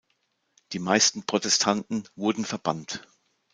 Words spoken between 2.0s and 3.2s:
wurden verbannt.